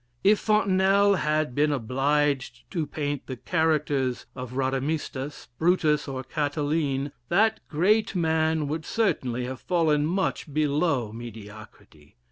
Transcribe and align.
If 0.23 0.39
Fontenelle 0.39 1.13
had 1.13 1.53
been 1.53 1.71
obliged 1.71 2.63
to 2.71 2.87
paint 2.87 3.27
the 3.27 3.35
characters 3.37 4.25
of 4.35 4.53
Rhadamistus, 4.53 5.49
Brutus, 5.59 6.07
or 6.07 6.23
Cataline, 6.23 7.11
that 7.29 7.59
great 7.69 8.15
man 8.15 8.67
would 8.67 8.83
certainly 8.83 9.45
have 9.45 9.61
fallen 9.61 10.07
much 10.07 10.51
below 10.51 11.11
mediocrity.... 11.11 12.15